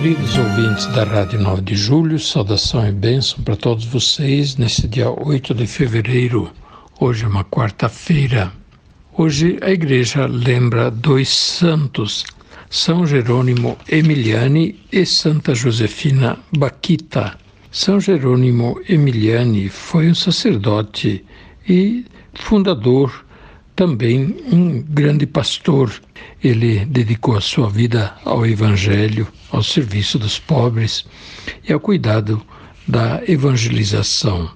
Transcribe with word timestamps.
Queridos 0.00 0.38
ouvintes 0.38 0.86
da 0.94 1.02
Rádio 1.02 1.40
9 1.40 1.60
de 1.60 1.74
Julho, 1.74 2.20
saudação 2.20 2.86
e 2.86 2.92
bênção 2.92 3.42
para 3.42 3.56
todos 3.56 3.84
vocês 3.84 4.56
nesse 4.56 4.86
dia 4.86 5.10
8 5.10 5.52
de 5.52 5.66
fevereiro. 5.66 6.52
Hoje 7.00 7.24
é 7.24 7.26
uma 7.26 7.42
quarta-feira. 7.42 8.52
Hoje 9.12 9.58
a 9.60 9.72
igreja 9.72 10.26
lembra 10.26 10.88
dois 10.88 11.28
santos, 11.28 12.24
São 12.70 13.04
Jerônimo 13.04 13.76
Emiliani 13.88 14.78
e 14.92 15.04
Santa 15.04 15.52
Josefina 15.52 16.38
Baquita. 16.56 17.36
São 17.68 17.98
Jerônimo 17.98 18.80
Emiliani 18.88 19.68
foi 19.68 20.08
um 20.08 20.14
sacerdote 20.14 21.24
e 21.68 22.04
fundador, 22.34 23.24
também 23.78 24.34
um 24.50 24.82
grande 24.82 25.24
pastor. 25.24 25.92
Ele 26.42 26.84
dedicou 26.84 27.36
a 27.36 27.40
sua 27.40 27.70
vida 27.70 28.12
ao 28.24 28.44
Evangelho, 28.44 29.28
ao 29.52 29.62
serviço 29.62 30.18
dos 30.18 30.36
pobres 30.36 31.06
e 31.62 31.72
ao 31.72 31.78
cuidado 31.78 32.42
da 32.88 33.22
evangelização. 33.28 34.50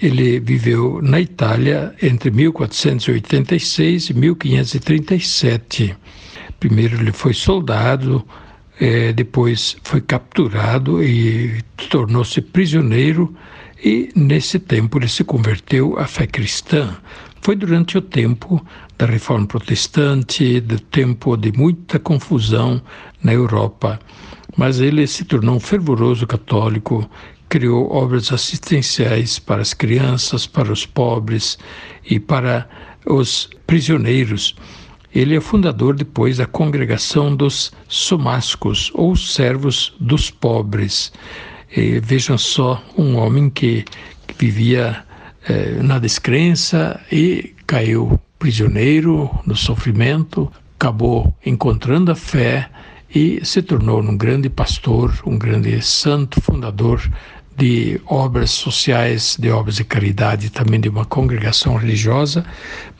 Ele 0.00 0.40
viveu 0.40 1.02
na 1.02 1.20
Itália 1.20 1.94
entre 2.02 2.30
1486 2.30 4.08
e 4.08 4.14
1537. 4.14 5.94
Primeiro 6.58 6.96
ele 6.96 7.12
foi 7.12 7.34
soldado, 7.34 8.24
eh, 8.80 9.12
depois 9.12 9.76
foi 9.82 10.00
capturado 10.00 11.04
e 11.04 11.60
tornou-se 11.90 12.40
prisioneiro 12.40 13.36
e 13.84 14.08
nesse 14.16 14.58
tempo 14.58 14.98
ele 14.98 15.08
se 15.08 15.22
converteu 15.22 15.98
à 15.98 16.06
fé 16.06 16.26
cristã. 16.26 16.96
Foi 17.44 17.54
durante 17.54 17.98
o 17.98 18.00
tempo 18.00 18.64
da 18.96 19.04
Reforma 19.04 19.46
Protestante, 19.46 20.62
do 20.62 20.80
tempo 20.80 21.36
de 21.36 21.52
muita 21.52 21.98
confusão 21.98 22.80
na 23.22 23.34
Europa, 23.34 24.00
mas 24.56 24.80
ele 24.80 25.06
se 25.06 25.26
tornou 25.26 25.56
um 25.56 25.60
fervoroso 25.60 26.26
católico, 26.26 27.06
criou 27.46 27.92
obras 27.92 28.32
assistenciais 28.32 29.38
para 29.38 29.60
as 29.60 29.74
crianças, 29.74 30.46
para 30.46 30.72
os 30.72 30.86
pobres 30.86 31.58
e 32.08 32.18
para 32.18 32.66
os 33.04 33.50
prisioneiros. 33.66 34.56
Ele 35.14 35.36
é 35.36 35.40
fundador 35.40 35.94
depois 35.96 36.38
da 36.38 36.46
congregação 36.46 37.36
dos 37.36 37.72
somascos, 37.88 38.90
ou 38.94 39.14
servos 39.14 39.94
dos 40.00 40.30
pobres. 40.30 41.12
E 41.76 42.00
vejam 42.00 42.38
só, 42.38 42.82
um 42.96 43.16
homem 43.16 43.50
que, 43.50 43.84
vivia 44.38 45.04
eh, 45.48 45.82
na 45.82 45.98
descrença 45.98 47.00
e 47.10 47.54
caiu 47.66 48.20
prisioneiro 48.38 49.30
no 49.46 49.56
sofrimento, 49.56 50.50
acabou 50.78 51.34
encontrando 51.44 52.12
a 52.12 52.14
fé 52.14 52.68
e 53.14 53.40
se 53.44 53.62
tornou 53.62 54.02
um 54.02 54.16
grande 54.16 54.50
pastor, 54.50 55.14
um 55.24 55.38
grande 55.38 55.80
santo 55.80 56.40
fundador 56.40 57.00
de 57.56 58.00
obras 58.06 58.50
sociais, 58.50 59.36
de 59.38 59.50
obras 59.50 59.76
de 59.76 59.84
caridade, 59.84 60.50
também 60.50 60.80
de 60.80 60.88
uma 60.88 61.04
congregação 61.04 61.76
religiosa 61.76 62.44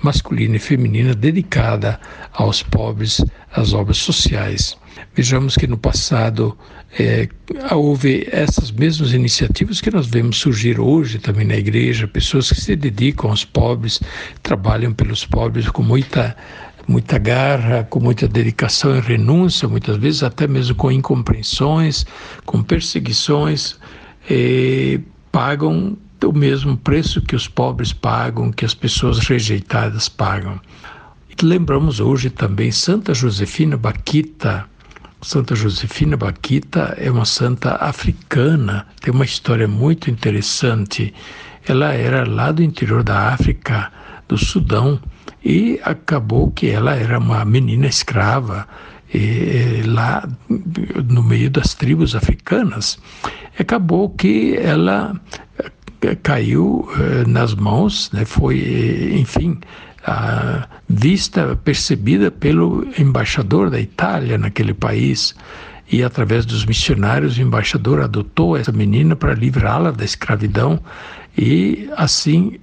masculina 0.00 0.56
e 0.56 0.60
feminina 0.60 1.14
dedicada 1.14 1.98
aos 2.32 2.62
pobres, 2.62 3.24
às 3.52 3.72
obras 3.72 3.96
sociais. 3.98 4.76
Vejamos 5.15 5.56
que 5.56 5.66
no 5.66 5.77
passado 5.77 6.56
é, 6.99 7.28
houve 7.72 8.27
essas 8.31 8.71
mesmas 8.71 9.12
iniciativas 9.12 9.81
que 9.81 9.91
nós 9.91 10.06
vemos 10.06 10.38
surgir 10.38 10.81
hoje 10.81 11.19
também 11.19 11.47
na 11.47 11.56
igreja, 11.56 12.06
pessoas 12.06 12.50
que 12.50 12.60
se 12.60 12.77
dedicam 12.77 13.31
aos 13.31 13.44
pobres, 13.44 14.00
trabalham 14.43 14.93
pelos 14.93 15.25
pobres 15.25 15.69
com 15.69 15.82
muita 15.82 16.37
muita 16.87 17.16
garra, 17.16 17.84
com 17.84 17.99
muita 17.99 18.28
dedicação 18.28 18.94
e 18.94 19.00
renúncia, 19.00 19.66
muitas 19.66 19.97
vezes 19.97 20.22
até 20.22 20.47
mesmo 20.47 20.75
com 20.75 20.93
incompreensões, 20.93 22.05
com 22.44 22.62
perseguições, 22.62 23.78
eh, 24.28 25.00
pagam 25.32 25.97
o 26.22 26.32
mesmo 26.32 26.76
preço 26.76 27.21
que 27.22 27.37
os 27.37 27.49
pobres 27.49 27.93
pagam, 27.93 28.53
que 28.53 28.65
as 28.65 28.75
pessoas 28.75 29.19
rejeitadas 29.19 30.09
pagam. 30.09 30.61
E 31.28 31.44
lembramos 31.44 32.00
hoje 32.00 32.31
também 32.31 32.71
Santa 32.71 33.12
Josefina 33.12 33.76
Baquita. 33.76 34.66
Santa 35.24 35.54
Josefina 35.54 36.18
Baquita 36.18 36.94
é 36.98 37.10
uma 37.10 37.24
santa 37.24 37.76
africana, 37.76 38.86
tem 39.00 39.10
uma 39.10 39.24
história 39.24 39.66
muito 39.66 40.10
interessante. 40.10 41.14
Ela 41.66 41.94
era 41.94 42.28
lá 42.28 42.52
do 42.52 42.62
interior 42.62 43.02
da 43.02 43.30
África, 43.30 43.90
do 44.28 44.36
Sudão, 44.36 45.00
e 45.42 45.80
acabou 45.82 46.50
que 46.50 46.68
ela 46.68 46.94
era 46.94 47.18
uma 47.18 47.42
menina 47.42 47.86
escrava 47.86 48.68
e, 49.14 49.82
lá 49.86 50.28
no 51.08 51.22
meio 51.22 51.48
das 51.50 51.72
tribos 51.72 52.14
africanas. 52.14 52.98
Acabou 53.58 54.10
que 54.10 54.54
ela 54.58 55.18
eh, 56.02 56.14
caiu 56.22 56.86
eh, 56.98 57.24
nas 57.26 57.54
mãos, 57.54 58.10
né, 58.12 58.26
foi, 58.26 58.58
eh, 58.60 59.18
enfim, 60.06 60.75
vista, 60.88 61.56
percebida 61.65 62.31
pelo 62.31 62.87
embaixador 62.98 63.70
da 63.70 63.81
Itália 63.81 64.38
naquele 64.38 64.75
país. 64.75 65.34
E 65.91 66.03
através 66.03 66.47
dos 66.47 66.65
missionários, 66.65 67.37
o 67.37 67.42
embaixador 67.42 68.00
adotou 68.00 68.56
essa 68.56 68.72
menina 68.72 69.16
para 69.16 69.34
livrá-la 69.34 69.91
da 69.91 70.04
escravidão. 70.04 70.81
E 71.37 71.91
assim 71.97 72.59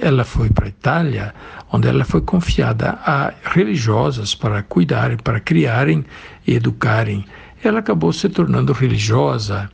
ela 0.00 0.24
foi 0.24 0.48
para 0.48 0.66
a 0.66 0.68
Itália, 0.68 1.34
onde 1.70 1.88
ela 1.88 2.04
foi 2.04 2.20
confiada 2.20 2.98
a 3.04 3.32
religiosas 3.44 4.34
para 4.34 4.62
cuidarem, 4.62 5.16
para 5.18 5.40
criarem 5.40 6.04
e 6.46 6.54
educarem. 6.54 7.24
Ela 7.62 7.80
acabou 7.80 8.12
se 8.12 8.28
tornando 8.28 8.72
religiosa. 8.72 9.70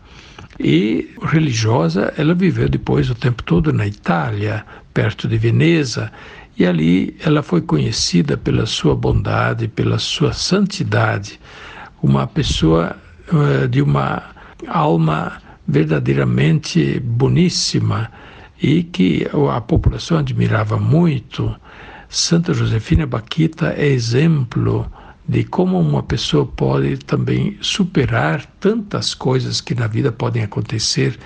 E 0.59 1.15
religiosa, 1.23 2.13
ela 2.19 2.35
viveu 2.35 2.69
depois 2.69 3.09
o 3.09 3.15
tempo 3.15 3.43
todo 3.43 3.73
na 3.73 3.87
Itália, 3.87 4.65
perto 4.93 5.27
de 5.27 5.39
Veneza, 5.39 6.13
e 6.59 6.67
ali 6.67 7.17
ela 7.21 7.43
foi 7.43 7.61
conhecida 7.61 8.37
pela 8.37 8.67
sua 8.67 8.95
bondade, 8.95 9.69
pela 9.69 9.99
sua 9.99 10.33
santidade, 10.33 11.41
uma 12.03 12.27
pessoa 12.27 12.97
uh, 13.33 13.69
de 13.69 13.81
uma 13.81 14.23
alma 14.67 15.41
verdadeiramente 15.67 17.01
boníssima 17.01 18.11
e 18.63 18.83
que 18.83 19.27
a 19.53 19.61
população 19.61 20.19
admirava 20.19 20.79
muito. 20.79 21.55
Santa 22.09 22.53
Josefina 22.53 23.07
Baquita 23.07 23.73
é 23.77 23.87
exemplo 23.87 24.91
de 25.29 25.45
como 25.45 25.79
uma 25.79 26.03
pessoa 26.03 26.45
pode 26.45 26.97
também 26.99 27.57
superar 27.61 28.45
tantas 28.59 29.15
coisas 29.15 29.61
que 29.61 29.75
na 29.77 29.87
vida 29.87 30.11
podem 30.11 30.43
acontecer 30.43 31.17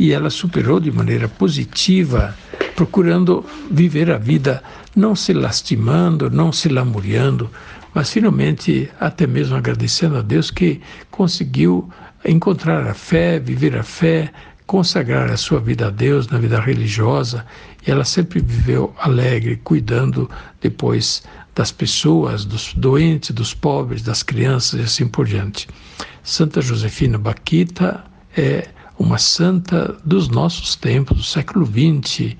e 0.00 0.14
ela 0.14 0.30
superou 0.30 0.80
de 0.80 0.90
maneira 0.90 1.28
positiva, 1.28 2.34
procurando 2.74 3.44
viver 3.70 4.10
a 4.10 4.16
vida 4.16 4.62
não 4.96 5.14
se 5.14 5.34
lastimando, 5.34 6.30
não 6.30 6.50
se 6.50 6.70
lamuriando, 6.70 7.50
mas 7.94 8.10
finalmente 8.10 8.88
até 8.98 9.26
mesmo 9.26 9.56
agradecendo 9.56 10.16
a 10.16 10.22
Deus 10.22 10.50
que 10.50 10.80
conseguiu 11.10 11.86
encontrar 12.24 12.86
a 12.86 12.94
fé, 12.94 13.38
viver 13.38 13.76
a 13.76 13.82
fé, 13.82 14.32
consagrar 14.66 15.30
a 15.30 15.36
sua 15.36 15.60
vida 15.60 15.88
a 15.88 15.90
Deus 15.90 16.28
na 16.28 16.38
vida 16.38 16.58
religiosa, 16.58 17.44
e 17.86 17.90
ela 17.90 18.04
sempre 18.04 18.40
viveu 18.40 18.94
alegre, 18.98 19.60
cuidando 19.62 20.30
depois 20.62 21.22
das 21.54 21.70
pessoas, 21.70 22.46
dos 22.46 22.72
doentes, 22.72 23.32
dos 23.32 23.52
pobres, 23.52 24.00
das 24.00 24.22
crianças 24.22 24.80
e 24.80 24.82
assim 24.82 25.06
por 25.06 25.26
diante. 25.26 25.68
Santa 26.22 26.62
Josefina 26.62 27.18
Baquita 27.18 28.02
é 28.34 28.66
uma 29.00 29.16
santa 29.16 29.96
dos 30.04 30.28
nossos 30.28 30.76
tempos, 30.76 31.16
do 31.16 31.24
século 31.24 31.64
XX, 31.64 32.36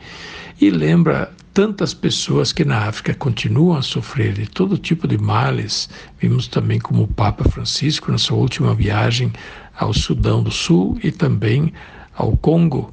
e 0.60 0.70
lembra 0.70 1.32
tantas 1.54 1.94
pessoas 1.94 2.52
que 2.52 2.66
na 2.66 2.86
África 2.86 3.14
continuam 3.14 3.78
a 3.78 3.82
sofrer 3.82 4.34
de 4.34 4.46
todo 4.46 4.76
tipo 4.76 5.08
de 5.08 5.16
males. 5.16 5.88
Vimos 6.20 6.46
também 6.46 6.78
como 6.78 7.04
o 7.04 7.08
Papa 7.08 7.48
Francisco, 7.48 8.12
na 8.12 8.18
sua 8.18 8.36
última 8.36 8.74
viagem 8.74 9.32
ao 9.74 9.94
Sudão 9.94 10.42
do 10.42 10.50
Sul 10.50 10.98
e 11.02 11.10
também 11.10 11.72
ao 12.14 12.36
Congo, 12.36 12.92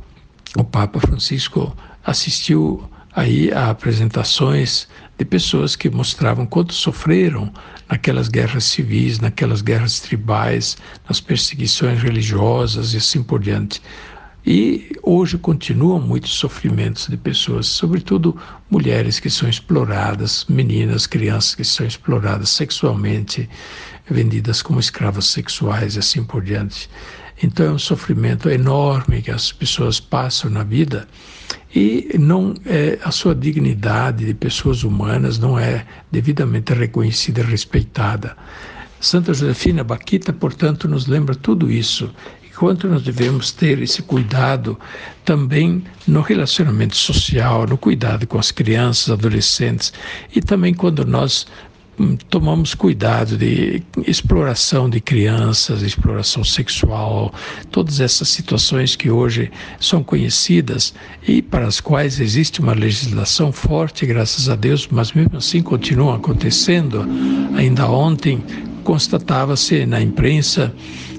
o 0.57 0.63
Papa 0.63 1.01
Francisco 1.01 1.75
assistiu 2.05 2.89
aí 3.13 3.51
a 3.51 3.69
apresentações 3.69 4.87
de 5.17 5.25
pessoas 5.25 5.75
que 5.75 5.89
mostravam 5.89 6.45
quanto 6.45 6.73
sofreram 6.73 7.51
naquelas 7.89 8.27
guerras 8.27 8.65
civis, 8.65 9.19
naquelas 9.19 9.61
guerras 9.61 9.99
tribais, 9.99 10.77
nas 11.07 11.19
perseguições 11.19 12.01
religiosas 12.01 12.93
e 12.93 12.97
assim 12.97 13.23
por 13.23 13.39
diante. 13.39 13.81
E 14.45 14.91
hoje 15.03 15.37
continuam 15.37 15.99
muitos 15.99 16.31
sofrimentos 16.35 17.07
de 17.07 17.17
pessoas, 17.17 17.67
sobretudo 17.67 18.37
mulheres 18.69 19.19
que 19.19 19.29
são 19.29 19.49
exploradas, 19.49 20.45
meninas, 20.47 21.05
crianças 21.05 21.53
que 21.53 21.65
são 21.65 21.85
exploradas 21.85 22.49
sexualmente, 22.51 23.49
vendidas 24.09 24.61
como 24.61 24.79
escravas 24.79 25.25
sexuais 25.25 25.95
e 25.95 25.99
assim 25.99 26.23
por 26.23 26.41
diante. 26.41 26.89
Então 27.43 27.65
é 27.65 27.71
um 27.71 27.79
sofrimento 27.79 28.49
enorme 28.49 29.21
que 29.21 29.31
as 29.31 29.51
pessoas 29.51 29.99
passam 29.99 30.49
na 30.49 30.63
vida 30.63 31.07
e 31.73 32.15
não 32.17 32.53
é, 32.65 32.97
a 33.03 33.11
sua 33.11 33.35
dignidade 33.35 34.25
de 34.25 34.33
pessoas 34.33 34.83
humanas 34.83 35.37
não 35.37 35.59
é 35.59 35.85
devidamente 36.11 36.73
reconhecida 36.73 37.41
e 37.41 37.43
respeitada. 37.43 38.35
Santa 38.99 39.33
Josefina 39.33 39.83
Baquita, 39.83 40.33
portanto, 40.33 40.87
nos 40.87 41.05
lembra 41.07 41.35
tudo 41.35 41.71
isso 41.71 42.11
quanto 42.57 42.87
nós 42.87 43.03
devemos 43.03 43.51
ter 43.51 43.79
esse 43.79 44.01
cuidado 44.01 44.77
também 45.23 45.83
no 46.07 46.21
relacionamento 46.21 46.97
social, 46.97 47.67
no 47.67 47.77
cuidado 47.77 48.25
com 48.25 48.39
as 48.39 48.49
crianças, 48.49 49.11
adolescentes 49.11 49.93
e 50.35 50.41
também 50.41 50.73
quando 50.73 51.05
nós 51.05 51.45
tomamos 52.29 52.75
cuidado 52.75 53.37
de 53.37 53.81
exploração 54.05 54.89
de 54.89 55.01
crianças, 55.01 55.81
exploração 55.81 56.43
sexual, 56.43 57.33
todas 57.71 57.99
essas 57.99 58.29
situações 58.29 58.95
que 58.95 59.09
hoje 59.09 59.51
são 59.79 60.03
conhecidas 60.03 60.93
e 61.27 61.41
para 61.41 61.65
as 61.65 61.79
quais 61.81 62.19
existe 62.19 62.59
uma 62.59 62.73
legislação 62.73 63.51
forte, 63.51 64.05
graças 64.05 64.47
a 64.47 64.55
Deus, 64.55 64.87
mas 64.91 65.11
mesmo 65.11 65.37
assim 65.37 65.61
continuam 65.61 66.13
acontecendo. 66.13 67.05
Ainda 67.55 67.89
ontem 67.89 68.43
constatava-se 68.83 69.85
na 69.85 69.99
imprensa 69.99 70.73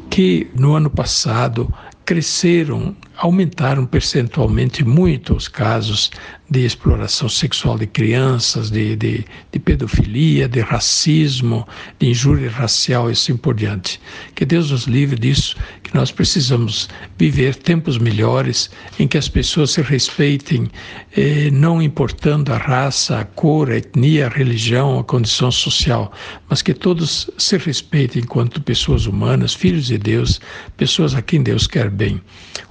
que 0.09 0.47
no 0.57 0.75
ano 0.75 0.89
passado 0.89 1.73
cresceram, 2.05 2.97
aumentaram 3.19 3.85
percentualmente 3.85 4.85
muito 4.85 5.35
os 5.35 5.49
casos 5.49 6.11
de 6.51 6.65
exploração 6.65 7.29
sexual 7.29 7.77
de 7.77 7.87
crianças, 7.87 8.71
de, 8.71 8.97
de, 8.97 9.25
de, 9.53 9.59
pedofilia, 9.59 10.49
de 10.49 10.61
racismo, 10.61 11.69
de 11.99 12.09
injúria 12.09 12.49
racial 12.49 13.11
e 13.11 13.13
assim 13.13 13.37
por 13.37 13.55
diante. 13.55 14.01
Que 14.35 14.47
Deus 14.47 14.71
nos 14.71 14.85
livre 14.85 15.19
disso, 15.19 15.57
que 15.83 15.95
nós 15.95 16.11
precisamos 16.11 16.89
viver 17.19 17.55
tempos 17.55 17.99
melhores 17.99 18.71
em 18.99 19.07
que 19.07 19.19
as 19.19 19.29
pessoas 19.29 19.73
se 19.73 19.83
respeitem, 19.83 20.71
eh, 21.15 21.51
não 21.53 21.83
importando 21.83 22.51
a 22.53 22.57
raça, 22.57 23.19
a 23.19 23.25
cor, 23.25 23.71
a 23.71 23.77
etnia, 23.77 24.27
a 24.27 24.31
religião, 24.31 24.99
a 24.99 25.05
condição 25.05 25.51
social, 25.51 26.11
mas 26.49 26.63
que 26.63 26.73
todos 26.73 27.29
se 27.37 27.59
respeitem 27.59 28.23
enquanto 28.23 28.63
pessoas 28.63 29.05
humanas, 29.05 29.53
filhos 29.53 29.87
de 29.87 29.99
Deus, 29.99 30.41
pessoas 30.79 31.15
a 31.15 31.21
quem 31.21 31.43
Deus 31.43 31.67
quer 31.67 31.91
bem. 31.91 32.23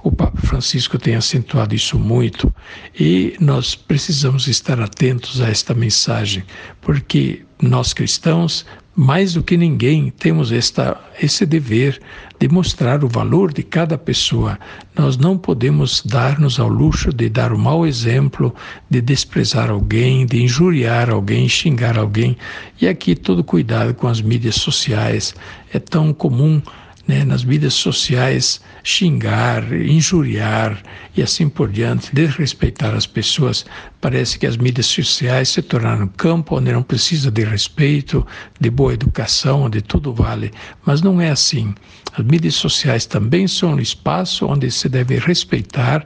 O 0.02 0.10
Papa 0.10 0.37
Francisco 0.40 0.98
tem 0.98 1.14
acentuado 1.14 1.74
isso 1.74 1.98
muito 1.98 2.52
e 2.98 3.36
nós 3.40 3.74
precisamos 3.74 4.46
estar 4.46 4.80
atentos 4.80 5.40
a 5.40 5.48
esta 5.48 5.74
mensagem, 5.74 6.44
porque 6.80 7.42
nós 7.60 7.92
cristãos, 7.92 8.64
mais 8.94 9.34
do 9.34 9.42
que 9.42 9.56
ninguém, 9.56 10.10
temos 10.10 10.50
esta, 10.50 11.00
esse 11.20 11.44
dever 11.44 12.00
de 12.38 12.48
mostrar 12.48 13.04
o 13.04 13.08
valor 13.08 13.52
de 13.52 13.62
cada 13.62 13.98
pessoa. 13.98 14.58
Nós 14.96 15.16
não 15.16 15.36
podemos 15.36 16.02
dar-nos 16.04 16.58
ao 16.58 16.68
luxo 16.68 17.12
de 17.12 17.28
dar 17.28 17.52
o 17.52 17.58
mau 17.58 17.86
exemplo, 17.86 18.54
de 18.88 19.00
desprezar 19.00 19.70
alguém, 19.70 20.24
de 20.24 20.42
injuriar 20.42 21.10
alguém, 21.10 21.48
xingar 21.48 21.98
alguém. 21.98 22.36
E 22.80 22.88
aqui 22.88 23.14
todo 23.14 23.42
cuidado 23.42 23.94
com 23.94 24.06
as 24.06 24.20
mídias 24.20 24.56
sociais 24.56 25.34
é 25.72 25.78
tão 25.78 26.12
comum 26.12 26.62
né, 27.08 27.24
nas 27.24 27.42
mídias 27.42 27.72
sociais 27.72 28.60
xingar, 28.84 29.72
injuriar 29.72 30.80
e 31.16 31.22
assim 31.22 31.48
por 31.48 31.70
diante, 31.70 32.14
desrespeitar 32.14 32.94
as 32.94 33.06
pessoas. 33.06 33.64
Parece 33.98 34.38
que 34.38 34.46
as 34.46 34.58
mídias 34.58 34.86
sociais 34.86 35.48
se 35.48 35.62
tornaram 35.62 36.04
um 36.04 36.08
campo 36.08 36.56
onde 36.56 36.70
não 36.70 36.82
precisa 36.82 37.30
de 37.30 37.44
respeito, 37.44 38.26
de 38.60 38.70
boa 38.70 38.92
educação, 38.92 39.62
onde 39.62 39.80
tudo 39.80 40.12
vale. 40.12 40.52
Mas 40.84 41.00
não 41.00 41.18
é 41.18 41.30
assim. 41.30 41.74
As 42.12 42.24
mídias 42.24 42.54
sociais 42.54 43.06
também 43.06 43.48
são 43.48 43.74
um 43.74 43.80
espaço 43.80 44.46
onde 44.46 44.70
se 44.70 44.88
deve 44.88 45.18
respeitar, 45.18 46.04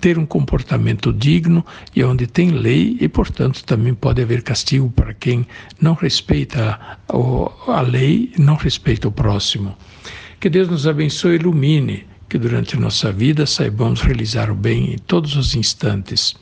ter 0.00 0.18
um 0.18 0.26
comportamento 0.26 1.12
digno 1.12 1.64
e 1.96 2.04
onde 2.04 2.26
tem 2.26 2.50
lei 2.50 2.96
e, 3.00 3.08
portanto, 3.08 3.64
também 3.64 3.94
pode 3.94 4.22
haver 4.22 4.42
castigo 4.42 4.90
para 4.90 5.14
quem 5.14 5.46
não 5.80 5.94
respeita 5.94 6.78
a 7.08 7.80
lei, 7.80 8.32
não 8.38 8.54
respeita 8.54 9.08
o 9.08 9.12
próximo. 9.12 9.76
Que 10.40 10.50
Deus 10.50 10.68
nos 10.68 10.86
abençoe 10.86 11.32
e 11.32 11.36
ilumine, 11.36 12.06
que 12.28 12.38
durante 12.38 12.76
nossa 12.76 13.10
vida 13.12 13.46
saibamos 13.46 14.02
realizar 14.02 14.50
o 14.50 14.54
bem 14.54 14.94
em 14.94 14.98
todos 14.98 15.36
os 15.36 15.54
instantes. 15.54 16.34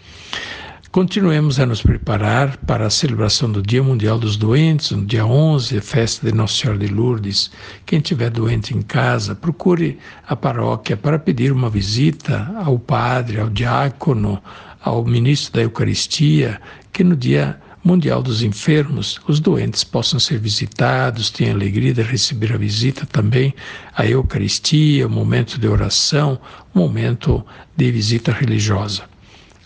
Continuemos 0.93 1.59
a 1.59 1.65
nos 1.65 1.83
preparar 1.83 2.59
para 2.59 2.87
a 2.87 2.91
celebração 2.91 3.50
do 3.50 3.62
Dia 3.62 3.83
Mundial 3.83 4.19
dos 4.19 4.37
Doentes, 4.37 4.91
no 4.91 5.06
dia 5.06 5.25
11, 5.25 5.81
festa 5.81 6.27
de 6.27 6.37
Nossa 6.37 6.55
Senhora 6.55 6.79
de 6.79 6.89
Lourdes. 6.89 7.50
Quem 7.87 7.99
estiver 7.99 8.29
doente 8.29 8.77
em 8.77 8.83
casa, 8.83 9.35
procure 9.35 9.99
a 10.29 10.37
paróquia 10.37 10.94
para 10.94 11.19
pedir 11.19 11.50
uma 11.50 11.71
visita 11.71 12.53
ao 12.62 12.79
padre, 12.79 13.41
ao 13.41 13.49
diácono, 13.49 14.43
ao 14.83 15.03
ministro 15.03 15.55
da 15.55 15.62
Eucaristia, 15.62 16.61
que 16.93 17.03
no 17.03 17.17
dia 17.17 17.59
Mundial 17.84 18.23
dos 18.23 18.43
Enfermos, 18.43 19.20
os 19.26 19.40
doentes 19.40 19.82
possam 19.82 20.20
ser 20.20 20.38
visitados, 20.38 21.31
tenham 21.31 21.55
alegria 21.55 21.93
de 21.93 22.02
receber 22.02 22.52
a 22.52 22.56
visita 22.56 23.05
também, 23.05 23.52
a 23.96 24.06
Eucaristia, 24.06 25.06
o 25.06 25.11
momento 25.11 25.58
de 25.58 25.67
oração, 25.67 26.38
o 26.73 26.79
momento 26.79 27.44
de 27.76 27.90
visita 27.90 28.31
religiosa. 28.31 29.02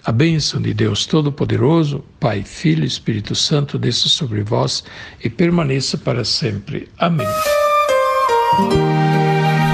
A 0.03 0.13
bênção 0.13 0.63
de 0.63 0.73
Deus 0.73 1.05
Todo-Poderoso, 1.05 2.03
Pai, 2.19 2.43
Filho 2.43 2.85
e 2.85 2.87
Espírito 2.87 3.35
Santo, 3.35 3.79
desça 3.79 4.09
sobre 4.09 4.43
vós 4.43 4.83
e 5.23 5.29
permaneça 5.29 5.99
para 5.99 6.25
sempre. 6.25 6.89
Amém. 6.97 7.27